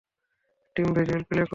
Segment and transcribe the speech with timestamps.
[0.75, 1.49] Team visual play করো।